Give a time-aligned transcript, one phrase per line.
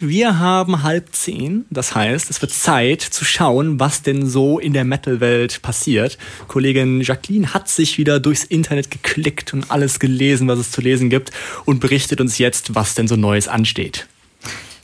[0.00, 4.72] Wir haben halb zehn, das heißt, es wird Zeit zu schauen, was denn so in
[4.72, 6.18] der Metal-Welt passiert.
[6.46, 11.10] Kollegin Jacqueline hat sich wieder durchs Internet geklickt und alles gelesen, was es zu lesen
[11.10, 11.32] gibt
[11.64, 14.06] und berichtet uns jetzt, was denn so Neues ansteht.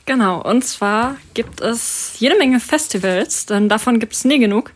[0.07, 4.71] Genau, und zwar gibt es jede Menge Festivals, denn davon gibt es nie genug.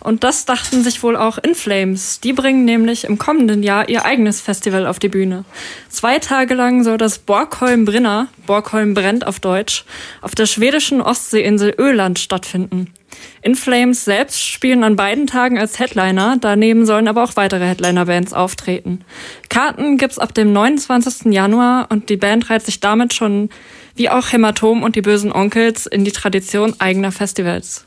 [0.00, 2.20] Und das dachten sich wohl auch Inflames.
[2.20, 5.44] Die bringen nämlich im kommenden Jahr ihr eigenes Festival auf die Bühne.
[5.90, 9.84] Zwei Tage lang soll das Borgholm Brinner, Borgholm brennt auf Deutsch,
[10.22, 12.94] auf der schwedischen Ostseeinsel Öland stattfinden.
[13.42, 19.04] Inflames selbst spielen an beiden Tagen als Headliner, daneben sollen aber auch weitere Headliner-Bands auftreten.
[19.50, 21.32] Karten gibt's ab dem 29.
[21.32, 23.50] Januar und die Band reiht sich damit schon
[23.94, 27.86] wie auch Hämatom und die bösen Onkels in die Tradition eigener Festivals.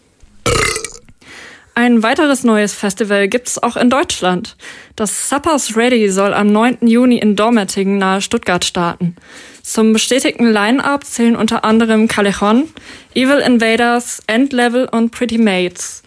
[1.76, 4.56] Ein weiteres neues Festival gibt's auch in Deutschland.
[4.96, 6.88] Das Suppers Ready soll am 9.
[6.88, 9.16] Juni in Dormettingen nahe Stuttgart starten.
[9.64, 12.70] Zum bestätigten Line-Up zählen unter anderem Callejon,
[13.16, 16.03] Evil Invaders, Endlevel und Pretty Mates.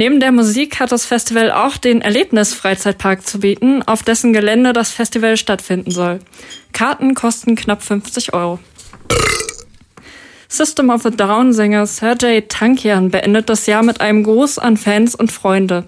[0.00, 4.92] Neben der Musik hat das Festival auch den Erlebnis-Freizeitpark zu bieten, auf dessen Gelände das
[4.92, 6.20] Festival stattfinden soll.
[6.72, 8.60] Karten kosten knapp 50 Euro.
[10.46, 15.16] System of a Down Sänger Sergei Tankian beendet das Jahr mit einem Gruß an Fans
[15.16, 15.84] und Freunde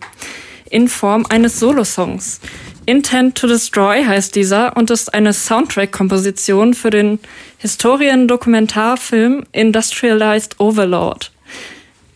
[0.69, 2.41] in Form eines Solosongs.
[2.87, 7.21] Intent to Destroy heißt dieser und ist eine Soundtrack-Komposition für den
[7.59, 11.31] Historien-Dokumentarfilm Industrialized Overlord.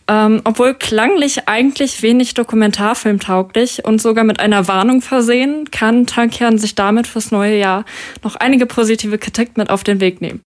[0.07, 6.75] Ähm, obwohl klanglich eigentlich wenig dokumentarfilmtauglich und sogar mit einer Warnung versehen, kann Tankian sich
[6.75, 7.85] damit fürs neue Jahr
[8.23, 10.43] noch einige positive Kritik mit auf den Weg nehmen.